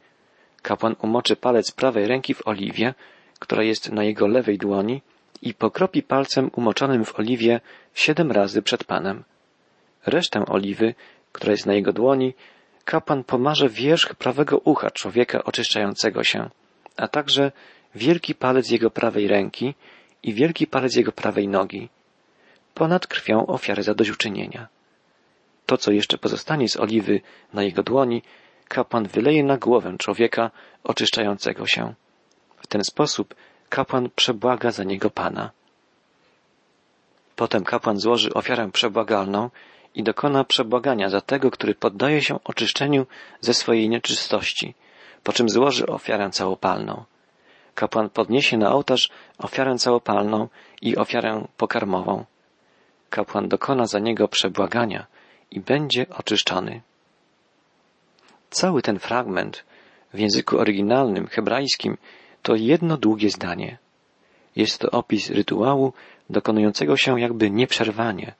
Kapłan 0.62 0.96
umoczy 1.02 1.36
palec 1.36 1.72
prawej 1.72 2.06
ręki 2.06 2.34
w 2.34 2.46
oliwie, 2.46 2.94
która 3.38 3.62
jest 3.62 3.92
na 3.92 4.04
jego 4.04 4.26
lewej 4.26 4.58
dłoni 4.58 5.02
i 5.42 5.54
pokropi 5.54 6.02
palcem 6.02 6.50
umoczonym 6.56 7.04
w 7.04 7.18
oliwie 7.18 7.60
siedem 7.94 8.32
razy 8.32 8.62
przed 8.62 8.84
Panem. 8.84 9.24
Resztę 10.06 10.46
oliwy, 10.46 10.94
która 11.32 11.50
jest 11.50 11.66
na 11.66 11.74
jego 11.74 11.92
dłoni, 11.92 12.34
kapłan 12.84 13.24
pomarze 13.24 13.68
wierzch 13.68 14.14
prawego 14.14 14.58
ucha 14.58 14.90
człowieka 14.90 15.44
oczyszczającego 15.44 16.24
się, 16.24 16.50
a 16.96 17.08
także 17.08 17.52
wielki 17.94 18.34
palec 18.34 18.70
jego 18.70 18.90
prawej 18.90 19.28
ręki 19.28 19.74
i 20.22 20.34
wielki 20.34 20.66
palec 20.66 20.96
jego 20.96 21.12
prawej 21.12 21.48
nogi, 21.48 21.88
ponad 22.74 23.06
krwią 23.06 23.46
ofiary 23.46 23.82
zadośćuczynienia. 23.82 24.75
To, 25.66 25.76
co 25.76 25.92
jeszcze 25.92 26.18
pozostanie 26.18 26.68
z 26.68 26.76
oliwy 26.76 27.20
na 27.52 27.62
jego 27.62 27.82
dłoni, 27.82 28.22
kapłan 28.68 29.06
wyleje 29.06 29.44
na 29.44 29.56
głowę 29.56 29.96
człowieka 29.98 30.50
oczyszczającego 30.84 31.66
się. 31.66 31.94
W 32.56 32.66
ten 32.66 32.84
sposób 32.84 33.34
kapłan 33.68 34.10
przebłaga 34.16 34.70
za 34.70 34.84
niego 34.84 35.10
Pana. 35.10 35.50
Potem 37.36 37.64
kapłan 37.64 37.98
złoży 37.98 38.34
ofiarę 38.34 38.70
przebłagalną 38.72 39.50
i 39.94 40.02
dokona 40.02 40.44
przebłagania 40.44 41.08
za 41.08 41.20
tego, 41.20 41.50
który 41.50 41.74
poddaje 41.74 42.22
się 42.22 42.38
oczyszczeniu 42.44 43.06
ze 43.40 43.54
swojej 43.54 43.88
nieczystości, 43.88 44.74
po 45.22 45.32
czym 45.32 45.48
złoży 45.48 45.86
ofiarę 45.86 46.30
całopalną. 46.30 47.04
Kapłan 47.74 48.10
podniesie 48.10 48.56
na 48.56 48.72
ołtarz 48.72 49.10
ofiarę 49.38 49.78
całopalną 49.78 50.48
i 50.82 50.96
ofiarę 50.96 51.46
pokarmową. 51.56 52.24
Kapłan 53.10 53.48
dokona 53.48 53.86
za 53.86 53.98
niego 53.98 54.28
przebłagania 54.28 55.06
i 55.50 55.60
będzie 55.60 56.06
oczyszczony. 56.08 56.80
Cały 58.50 58.82
ten 58.82 58.98
fragment 58.98 59.64
w 60.14 60.18
języku 60.18 60.58
oryginalnym, 60.58 61.26
hebrajskim, 61.26 61.96
to 62.42 62.54
jedno 62.54 62.96
długie 62.96 63.30
zdanie. 63.30 63.78
Jest 64.56 64.78
to 64.78 64.90
opis 64.90 65.30
rytuału 65.30 65.92
dokonującego 66.30 66.96
się 66.96 67.20
jakby 67.20 67.50
nieprzerwanie, 67.50 68.34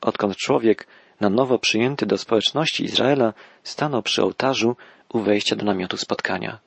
odkąd 0.00 0.36
człowiek 0.36 0.86
na 1.20 1.30
nowo 1.30 1.58
przyjęty 1.58 2.06
do 2.06 2.18
społeczności 2.18 2.84
Izraela 2.84 3.32
stanął 3.62 4.02
przy 4.02 4.22
ołtarzu 4.22 4.76
u 5.08 5.18
wejścia 5.18 5.56
do 5.56 5.64
namiotu 5.64 5.96
spotkania. 5.96 6.58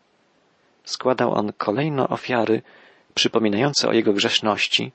Składał 0.84 1.34
on 1.34 1.54
kolejno 1.58 2.10
ofiary 2.10 2.62
przypominające 3.14 3.88
o 3.88 3.94
jego 3.94 4.14
grzeszności 4.14 4.92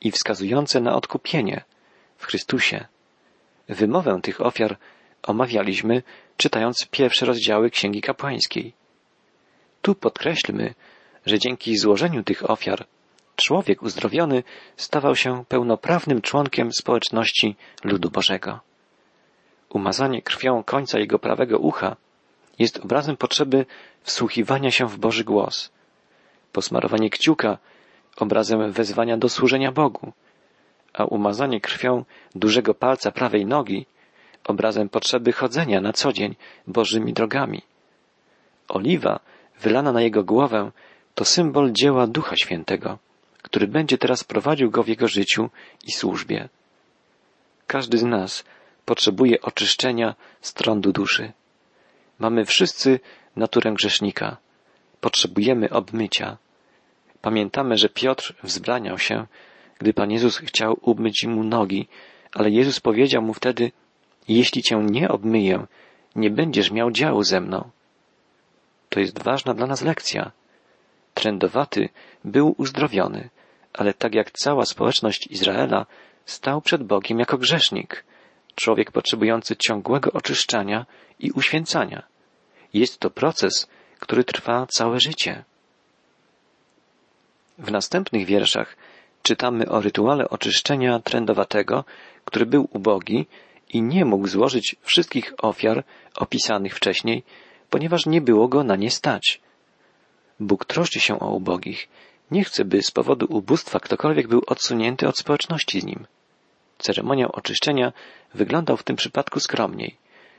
i 0.00 0.10
wskazujące 0.10 0.80
na 0.80 0.94
odkupienie 0.94 1.64
w 2.16 2.26
Chrystusie. 2.26 2.86
Wymowę 3.68 4.20
tych 4.22 4.40
ofiar 4.40 4.78
omawialiśmy, 5.22 6.02
czytając 6.36 6.86
pierwsze 6.90 7.26
rozdziały 7.26 7.70
Księgi 7.70 8.00
Kapłańskiej. 8.00 8.72
Tu 9.82 9.94
podkreślmy, 9.94 10.74
że 11.26 11.38
dzięki 11.38 11.76
złożeniu 11.76 12.22
tych 12.22 12.50
ofiar 12.50 12.86
człowiek 13.36 13.82
uzdrowiony 13.82 14.42
stawał 14.76 15.16
się 15.16 15.44
pełnoprawnym 15.48 16.22
członkiem 16.22 16.72
społeczności 16.72 17.56
ludu 17.84 18.10
Bożego. 18.10 18.60
Umazanie 19.68 20.22
krwią 20.22 20.62
końca 20.62 20.98
jego 20.98 21.18
prawego 21.18 21.58
ucha 21.58 21.96
jest 22.58 22.78
obrazem 22.78 23.16
potrzeby 23.16 23.66
wsłuchiwania 24.02 24.70
się 24.70 24.86
w 24.86 24.98
Boży 24.98 25.24
głos. 25.24 25.72
Posmarowanie 26.52 27.10
kciuka 27.10 27.58
obrazem 28.16 28.72
wezwania 28.72 29.16
do 29.16 29.28
służenia 29.28 29.72
Bogu, 29.72 30.12
a 30.96 31.04
umazanie 31.04 31.60
krwią 31.60 32.04
dużego 32.34 32.74
palca 32.74 33.10
prawej 33.12 33.46
nogi 33.46 33.86
obrazem 34.44 34.88
potrzeby 34.88 35.32
chodzenia 35.32 35.80
na 35.80 35.92
co 35.92 36.12
dzień 36.12 36.36
Bożymi 36.66 37.12
drogami. 37.12 37.62
Oliwa 38.68 39.20
wylana 39.60 39.92
na 39.92 40.02
jego 40.02 40.24
głowę 40.24 40.70
to 41.14 41.24
symbol 41.24 41.72
dzieła 41.72 42.06
Ducha 42.06 42.36
Świętego, 42.36 42.98
który 43.42 43.66
będzie 43.66 43.98
teraz 43.98 44.24
prowadził 44.24 44.70
go 44.70 44.82
w 44.82 44.88
jego 44.88 45.08
życiu 45.08 45.50
i 45.84 45.92
służbie. 45.92 46.48
Każdy 47.66 47.98
z 47.98 48.02
nas 48.02 48.44
potrzebuje 48.84 49.42
oczyszczenia 49.42 50.14
z 50.40 50.54
trądu 50.54 50.92
duszy. 50.92 51.32
Mamy 52.18 52.44
wszyscy 52.44 53.00
naturę 53.36 53.72
grzesznika. 53.72 54.36
Potrzebujemy 55.00 55.70
obmycia. 55.70 56.36
Pamiętamy, 57.20 57.76
że 57.76 57.88
Piotr 57.88 58.34
wzbraniał 58.42 58.98
się, 58.98 59.26
gdy 59.78 59.94
Pan 59.94 60.10
Jezus 60.10 60.38
chciał 60.38 60.78
umyć 60.82 61.24
mu 61.24 61.44
nogi, 61.44 61.88
ale 62.32 62.50
Jezus 62.50 62.80
powiedział 62.80 63.22
mu 63.22 63.34
wtedy, 63.34 63.72
jeśli 64.28 64.62
cię 64.62 64.76
nie 64.76 65.08
obmyję, 65.08 65.66
nie 66.16 66.30
będziesz 66.30 66.70
miał 66.70 66.90
działu 66.90 67.22
ze 67.22 67.40
mną. 67.40 67.70
To 68.88 69.00
jest 69.00 69.22
ważna 69.22 69.54
dla 69.54 69.66
nas 69.66 69.82
lekcja. 69.82 70.32
Trędowaty 71.14 71.88
był 72.24 72.54
uzdrowiony, 72.58 73.28
ale 73.72 73.94
tak 73.94 74.14
jak 74.14 74.30
cała 74.30 74.64
społeczność 74.64 75.26
Izraela, 75.26 75.86
stał 76.24 76.60
przed 76.60 76.82
Bogiem 76.82 77.18
jako 77.18 77.38
grzesznik, 77.38 78.04
człowiek 78.54 78.92
potrzebujący 78.92 79.56
ciągłego 79.56 80.12
oczyszczania 80.12 80.86
i 81.20 81.30
uświęcania. 81.30 82.02
Jest 82.74 82.98
to 82.98 83.10
proces, 83.10 83.68
który 83.98 84.24
trwa 84.24 84.66
całe 84.66 85.00
życie. 85.00 85.44
W 87.58 87.70
następnych 87.70 88.26
wierszach 88.26 88.76
czytamy 89.26 89.68
o 89.68 89.80
rytuale 89.80 90.28
oczyszczenia 90.28 90.98
trędowatego, 90.98 91.84
który 92.24 92.46
był 92.46 92.68
ubogi 92.72 93.26
i 93.68 93.82
nie 93.82 94.04
mógł 94.04 94.26
złożyć 94.28 94.76
wszystkich 94.82 95.34
ofiar 95.42 95.84
opisanych 96.16 96.74
wcześniej, 96.74 97.22
ponieważ 97.70 98.06
nie 98.06 98.20
było 98.20 98.48
go 98.48 98.64
na 98.64 98.76
nie 98.76 98.90
stać. 98.90 99.40
Bóg 100.40 100.64
troszczy 100.64 101.00
się 101.00 101.20
o 101.20 101.30
ubogich. 101.30 101.88
Nie 102.30 102.44
chce, 102.44 102.64
by 102.64 102.82
z 102.82 102.90
powodu 102.90 103.26
ubóstwa 103.30 103.80
ktokolwiek 103.80 104.28
był 104.28 104.42
odsunięty 104.46 105.08
od 105.08 105.18
społeczności 105.18 105.80
z 105.80 105.84
nim. 105.84 106.06
Ceremoniał 106.78 107.30
oczyszczenia 107.32 107.92
wyglądał 108.34 108.76
w 108.76 108.82
tym 108.82 108.96
przypadku 108.96 109.40
skromniej. 109.40 109.96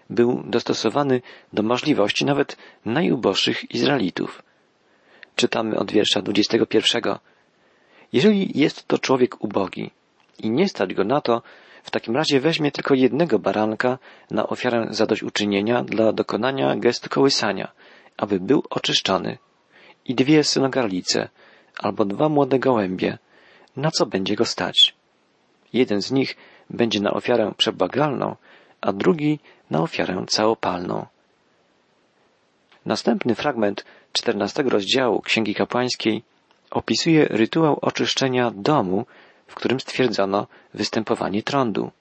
Był 0.10 0.44
dostosowany 0.46 1.22
do 1.54 1.64
możliwości 1.64 2.26
nawet 2.26 2.58
najuboższych 2.86 3.72
Izraelitów. 3.72 4.44
Czytamy 5.36 5.80
od 5.80 5.92
wiersza 5.92 6.22
21. 6.22 7.18
Jeżeli 8.14 8.60
jest 8.60 8.88
to 8.88 8.98
człowiek 8.98 9.44
ubogi 9.44 9.92
i 10.40 10.50
nie 10.50 10.70
stać 10.70 10.94
go 10.94 11.04
na 11.04 11.22
to, 11.22 11.42
w 11.84 11.92
takim 11.92 12.16
razie 12.16 12.40
weźmie 12.40 12.72
tylko 12.72 12.94
jednego 12.94 13.40
baranka 13.40 13.98
na 14.32 14.48
ofiarę 14.48 14.88
zadośćuczynienia 14.90 15.84
dla 15.84 16.14
dokonania 16.14 16.76
gestu 16.76 17.10
kołysania, 17.10 17.72
aby 18.18 18.40
był 18.40 18.64
oczyszczony, 18.70 19.38
i 20.06 20.16
dwie 20.16 20.44
synogarlice, 20.44 21.30
albo 21.80 22.06
dwa 22.06 22.30
młode 22.30 22.60
gołębie, 22.60 23.18
na 23.76 23.92
co 23.92 24.06
będzie 24.06 24.36
go 24.36 24.46
stać. 24.46 24.96
Jeden 25.74 26.02
z 26.02 26.12
nich 26.12 26.38
będzie 26.70 27.00
na 27.00 27.12
ofiarę 27.14 27.54
przebagalną, 27.58 28.36
a 28.82 28.94
drugi 28.94 29.40
na 29.70 29.82
ofiarę 29.82 30.26
całopalną. 30.28 31.06
Następny 32.86 33.36
fragment 33.36 33.86
czternastego 34.14 34.70
rozdziału 34.70 35.22
Księgi 35.22 35.56
Kapłańskiej 35.56 36.24
opisuje 36.72 37.26
rytuał 37.26 37.80
oczyszczenia 37.82 38.52
domu, 38.56 39.06
w 39.48 39.56
którym 39.56 39.80
stwierdzono 39.80 40.48
występowanie 40.74 41.44
trądu. 41.44 41.92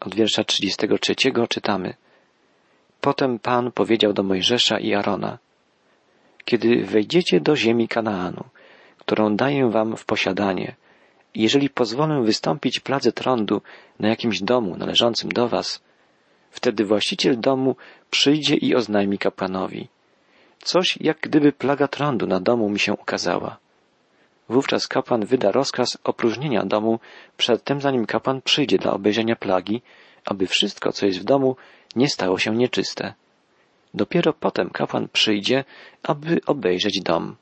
Od 0.00 0.14
wiersza 0.14 0.44
33 0.44 1.14
czytamy. 1.48 1.94
Potem 3.00 3.38
Pan 3.38 3.72
powiedział 3.72 4.12
do 4.12 4.22
Mojżesza 4.22 4.78
i 4.78 4.94
Arona, 4.94 5.38
kiedy 6.44 6.84
wejdziecie 6.84 7.40
do 7.40 7.56
ziemi 7.56 7.88
Kanaanu, 7.88 8.44
którą 8.98 9.36
daję 9.36 9.70
wam 9.70 9.96
w 9.96 10.04
posiadanie, 10.04 10.74
jeżeli 11.34 11.70
pozwolę 11.70 12.22
wystąpić 12.22 12.80
pladze 12.80 13.12
trądu 13.12 13.62
na 14.00 14.08
jakimś 14.08 14.40
domu 14.42 14.76
należącym 14.76 15.30
do 15.32 15.48
was, 15.48 15.82
wtedy 16.50 16.84
właściciel 16.84 17.40
domu 17.40 17.76
przyjdzie 18.10 18.54
i 18.54 18.74
oznajmi 18.74 19.18
kapłanowi. 19.18 19.88
Coś 20.62 20.98
jak 21.00 21.18
gdyby 21.20 21.52
plaga 21.52 21.88
trądu 21.88 22.26
na 22.26 22.40
domu 22.40 22.68
mi 22.68 22.78
się 22.78 22.92
ukazała. 22.92 23.56
Wówczas 24.48 24.86
kapłan 24.86 25.24
wyda 25.24 25.52
rozkaz 25.52 25.98
opróżnienia 26.04 26.64
domu 26.64 27.00
przedtem, 27.36 27.80
zanim 27.80 28.06
kapłan 28.06 28.42
przyjdzie 28.42 28.78
dla 28.78 28.92
obejrzenia 28.92 29.36
plagi, 29.36 29.82
aby 30.24 30.46
wszystko, 30.46 30.92
co 30.92 31.06
jest 31.06 31.20
w 31.20 31.24
domu, 31.24 31.56
nie 31.96 32.08
stało 32.08 32.38
się 32.38 32.56
nieczyste. 32.56 33.14
Dopiero 33.94 34.32
potem 34.32 34.70
kapłan 34.70 35.08
przyjdzie, 35.12 35.64
aby 36.02 36.40
obejrzeć 36.46 37.00
dom. 37.00 37.36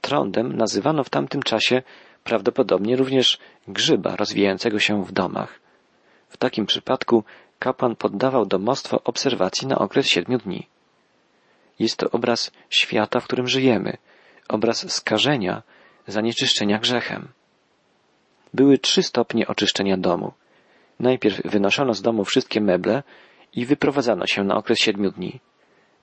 Trądem 0.00 0.56
nazywano 0.56 1.04
w 1.04 1.10
tamtym 1.10 1.42
czasie 1.42 1.82
prawdopodobnie 2.24 2.96
również 2.96 3.38
grzyba 3.68 4.16
rozwijającego 4.16 4.78
się 4.78 5.04
w 5.04 5.12
domach. 5.12 5.60
W 6.28 6.36
takim 6.36 6.66
przypadku 6.66 7.24
kapłan 7.58 7.96
poddawał 7.96 8.46
domostwo 8.46 9.02
obserwacji 9.04 9.68
na 9.68 9.78
okres 9.78 10.06
siedmiu 10.06 10.38
dni. 10.38 10.66
Jest 11.78 11.96
to 11.96 12.10
obraz 12.10 12.50
świata, 12.70 13.20
w 13.20 13.24
którym 13.24 13.48
żyjemy, 13.48 13.96
obraz 14.50 14.92
skażenia, 14.92 15.62
zanieczyszczenia 16.06 16.78
grzechem. 16.78 17.28
Były 18.54 18.78
trzy 18.78 19.02
stopnie 19.02 19.46
oczyszczenia 19.46 19.96
domu. 19.96 20.32
Najpierw 21.00 21.42
wynoszono 21.44 21.94
z 21.94 22.02
domu 22.02 22.24
wszystkie 22.24 22.60
meble 22.60 23.02
i 23.52 23.66
wyprowadzano 23.66 24.26
się 24.26 24.44
na 24.44 24.56
okres 24.56 24.78
siedmiu 24.78 25.10
dni. 25.10 25.40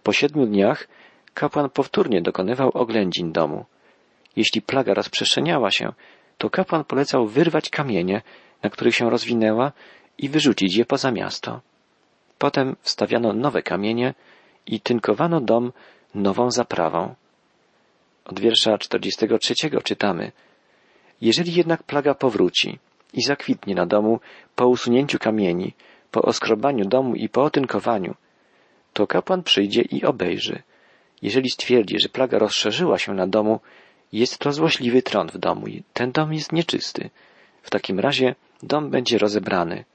Po 0.04 0.14
siedmiu 0.14 0.46
dniach 0.46 0.88
kapłan 1.34 1.70
powtórnie 1.70 2.22
dokonywał 2.22 2.72
oględzin 2.74 3.32
domu. 3.32 3.66
Jeśli 4.36 4.62
plaga 4.62 4.94
rozprzestrzeniała 4.94 5.72
się, 5.72 5.94
to 6.38 6.50
kapłan 6.50 6.84
polecał 6.84 7.28
wyrwać 7.28 7.70
kamienie, 7.70 8.22
na 8.64 8.70
których 8.70 8.96
się 8.96 9.10
rozwinęła 9.10 9.72
i 10.18 10.30
wyrzucić 10.30 10.76
je 10.76 10.86
poza 10.86 11.12
miasto. 11.12 11.62
Potem 12.38 12.76
wstawiano 12.82 13.34
nowe 13.34 13.62
kamienie 13.62 14.14
i 14.66 14.80
tynkowano 14.80 15.42
dom 15.42 15.72
nową 16.16 16.52
zaprawą. 16.52 17.16
Od 18.28 18.40
wiersza 18.40 18.78
43 18.78 19.54
czytamy 19.84 20.32
Jeżeli 21.22 21.54
jednak 21.54 21.84
plaga 21.84 22.14
powróci 22.14 22.80
i 23.14 23.22
zakwitnie 23.22 23.76
na 23.76 23.86
domu 23.86 24.20
po 24.56 24.68
usunięciu 24.68 25.20
kamieni, 25.20 25.74
po 26.12 26.22
oskrobaniu 26.22 26.86
domu 26.86 27.16
i 27.16 27.30
po 27.30 27.44
otynkowaniu, 27.44 28.16
to 28.94 29.08
kapłan 29.08 29.44
przyjdzie 29.44 29.82
i 29.82 30.06
obejrzy. 30.06 30.64
Jeżeli 31.22 31.50
stwierdzi, 31.50 32.00
że 32.00 32.10
plaga 32.10 32.40
rozszerzyła 32.40 32.98
się 32.98 33.14
na 33.14 33.28
domu, 33.28 33.60
jest 34.14 34.38
to 34.38 34.54
złośliwy 34.54 35.02
tron 35.02 35.28
w 35.28 35.38
domu 35.38 35.68
i 35.68 35.84
ten 35.94 36.12
dom 36.12 36.34
jest 36.34 36.52
nieczysty. 36.52 37.10
W 37.62 37.70
takim 37.70 38.00
razie 38.00 38.36
dom 38.64 38.90
będzie 38.90 39.18
rozebrany. 39.18 39.86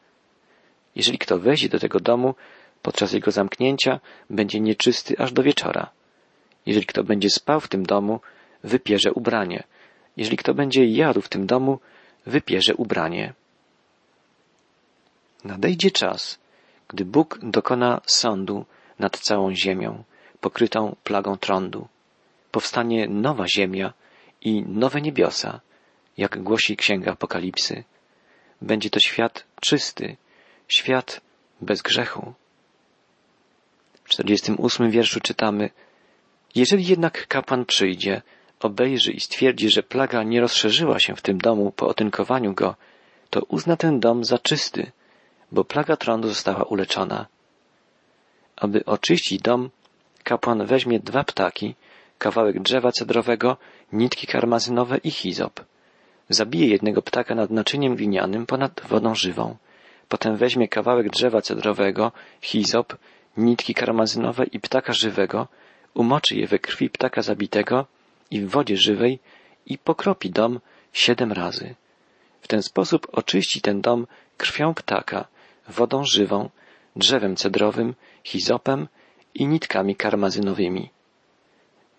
Jeżeli 0.97 1.19
kto 1.19 1.39
wejdzie 1.39 1.69
do 1.69 1.79
tego 1.79 2.01
domu, 2.01 2.35
podczas 2.83 3.13
jego 3.13 3.31
zamknięcia 3.31 4.01
będzie 4.31 4.61
nieczysty 4.61 5.19
aż 5.19 5.33
do 5.33 5.43
wieczora. 5.43 5.91
Jeżeli 6.67 6.87
kto 6.87 7.05
będzie 7.05 7.31
spał 7.31 7.61
w 7.61 7.69
tym 7.69 7.83
domu, 7.87 8.21
wypierze 8.65 9.13
ubranie. 9.13 9.63
Jeżeli 10.17 10.37
kto 10.37 10.55
będzie 10.55 10.85
jadł 10.85 11.21
w 11.21 11.29
tym 11.29 11.47
domu, 11.47 11.79
wypierze 12.27 12.75
ubranie. 12.75 13.35
Nadejdzie 15.45 15.91
czas, 15.91 16.39
gdy 16.89 17.05
Bóg 17.05 17.39
dokona 17.43 18.01
sądu 18.07 18.65
nad 18.99 19.19
całą 19.19 19.55
ziemią, 19.55 20.05
pokrytą 20.41 20.97
plagą 21.05 21.37
trądu. 21.37 21.89
Powstanie 22.51 23.09
nowa 23.09 23.49
ziemia 23.49 23.93
i 24.41 24.63
nowe 24.63 25.01
niebiosa, 25.01 25.61
jak 26.17 26.43
głosi 26.43 26.77
Księga 26.77 27.13
Apokalipsy. 27.13 27.85
będzie 28.63 28.91
to 28.91 29.01
świat 29.01 29.45
czysty, 29.61 30.17
świat 30.69 31.21
bez 31.61 31.83
grzechu. 31.83 32.33
W 34.05 34.09
48 34.09 34.91
wierszu 34.91 35.21
czytamy 35.21 35.71
Jeżeli 36.55 36.87
jednak 36.87 37.27
kapłan 37.27 37.65
przyjdzie, 37.65 38.23
obejrzy 38.61 39.13
i 39.13 39.21
stwierdzi, 39.21 39.71
że 39.71 39.83
plaga 39.83 40.23
nie 40.23 40.41
rozszerzyła 40.41 40.99
się 40.99 41.17
w 41.17 41.23
tym 41.23 41.39
domu 41.39 41.73
po 41.73 41.89
otynkowaniu 41.89 42.55
go, 42.55 42.75
to 43.31 43.41
uzna 43.49 43.77
ten 43.77 44.01
dom 44.01 44.25
za 44.25 44.39
czysty, 44.39 44.93
bo 45.53 45.65
plaga 45.65 45.97
trądu 45.97 46.29
została 46.29 46.63
uleczona. 46.63 47.27
Aby 48.57 48.85
oczyścić 48.85 49.43
dom, 49.43 49.71
kapłan 50.25 50.67
weźmie 50.67 51.01
dwa 51.01 51.25
ptaki, 51.25 51.75
kawałek 52.19 52.63
drzewa 52.63 52.93
cedrowego, 52.93 53.57
nitki 53.93 54.27
karmazynowe 54.27 54.99
i 54.99 55.11
hizop. 55.11 55.61
Zabije 56.29 56.69
jednego 56.69 57.03
ptaka 57.03 57.35
nad 57.35 57.51
naczyniem 57.51 57.97
winianym 57.97 58.47
ponad 58.47 58.81
wodą 58.89 59.15
żywą. 59.15 59.57
Potem 60.09 60.37
weźmie 60.37 60.69
kawałek 60.69 61.11
drzewa 61.11 61.43
cedrowego, 61.43 62.13
hizop, 62.41 62.97
nitki 63.37 63.75
karmazynowe 63.75 64.45
i 64.45 64.61
ptaka 64.61 64.93
żywego, 64.93 65.49
umoczy 65.95 66.37
je 66.37 66.47
we 66.47 66.59
krwi 66.59 66.91
ptaka 66.91 67.23
zabitego 67.23 67.87
i 68.31 68.41
w 68.41 68.51
wodzie 68.51 68.77
żywej 68.77 69.19
i 69.67 69.79
pokropi 69.79 70.31
dom 70.31 70.61
siedem 70.93 71.33
razy. 71.33 71.75
W 72.41 72.49
ten 72.49 72.63
sposób 72.63 73.07
oczyści 73.13 73.61
ten 73.61 73.81
dom 73.81 74.07
krwią 74.37 74.75
ptaka, 74.75 75.29
wodą 75.69 76.05
żywą, 76.05 76.51
drzewem 76.97 77.37
cedrowym, 77.37 77.95
hizopem 78.25 78.89
i 79.35 79.47
nitkami 79.47 79.97
karmazynowymi. 79.97 80.91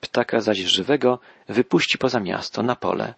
Ptaka 0.02 0.42
zaś 0.42 0.58
żywego 0.58 1.20
wypuści 1.50 1.98
poza 1.98 2.20
miasto 2.20 2.64
na 2.64 2.76
pole. 2.76 3.14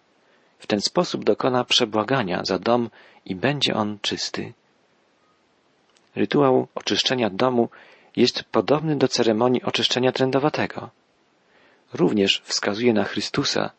W 0.58 0.66
ten 0.66 0.80
sposób 0.80 1.24
dokona 1.24 1.64
przebłagania 1.64 2.44
za 2.44 2.58
dom 2.58 2.90
i 3.24 3.34
będzie 3.34 3.74
on 3.74 3.98
czysty. 4.02 4.52
Rytuał 6.16 6.68
oczyszczenia 6.74 7.30
domu 7.30 7.68
jest 8.16 8.44
podobny 8.44 8.96
do 8.96 9.08
ceremonii 9.08 9.62
oczyszczenia 9.62 10.12
trędowatego. 10.12 10.90
Również 11.92 12.42
wskazuje 12.44 12.92
na 12.92 13.04
Chrystusa 13.04 13.70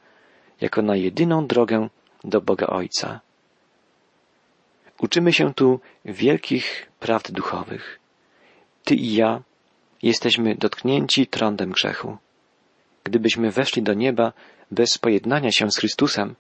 jako 0.62 0.82
na 0.82 0.96
jedyną 0.96 1.48
drogę 1.48 1.90
do 2.24 2.42
Boga 2.42 2.68
Ojca. 2.68 3.20
Uczymy 5.00 5.34
się 5.34 5.54
tu 5.54 5.80
wielkich 6.06 6.92
prawd 7.00 7.32
duchowych. 7.32 8.00
Ty 8.84 8.96
i 8.96 9.14
ja 9.14 9.42
jesteśmy 10.04 10.56
dotknięci 10.56 11.28
trądem 11.28 11.72
grzechu. 11.72 12.18
Gdybyśmy 13.04 13.52
weszli 13.52 13.82
do 13.84 13.94
nieba 13.94 14.34
bez 14.72 14.98
pojednania 14.98 15.52
się 15.52 15.72
z 15.72 15.78
Chrystusem, 15.78 16.36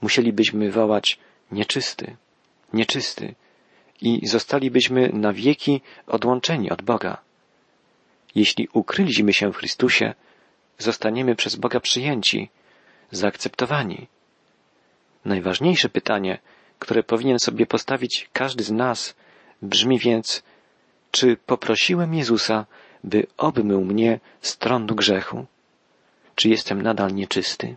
musielibyśmy 0.00 0.70
wołać 0.70 1.18
nieczysty, 1.52 2.16
nieczysty 2.72 3.34
i 4.00 4.26
zostalibyśmy 4.26 5.10
na 5.12 5.32
wieki 5.32 5.80
odłączeni 6.06 6.70
od 6.70 6.82
Boga. 6.82 7.25
Jeśli 8.36 8.68
ukryliśmy 8.72 9.32
się 9.32 9.52
w 9.52 9.56
Chrystusie, 9.56 10.14
zostaniemy 10.78 11.36
przez 11.36 11.56
Boga 11.56 11.80
przyjęci, 11.80 12.50
zaakceptowani. 13.10 14.06
Najważniejsze 15.24 15.88
pytanie, 15.88 16.38
które 16.78 17.02
powinien 17.02 17.38
sobie 17.38 17.66
postawić 17.66 18.28
każdy 18.32 18.64
z 18.64 18.70
nas, 18.70 19.14
brzmi 19.62 19.98
więc, 19.98 20.42
czy 21.10 21.36
poprosiłem 21.36 22.14
Jezusa, 22.14 22.66
by 23.04 23.26
obmył 23.36 23.84
mnie 23.84 24.20
z 24.40 24.58
trądu 24.58 24.94
grzechu? 24.94 25.46
Czy 26.34 26.48
jestem 26.48 26.82
nadal 26.82 27.14
nieczysty? 27.14 27.76